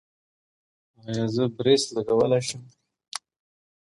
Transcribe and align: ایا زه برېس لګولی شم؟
ایا 1.05 1.25
زه 1.35 1.43
برېس 1.55 1.83
لګولی 1.95 2.41
شم؟ 2.47 2.63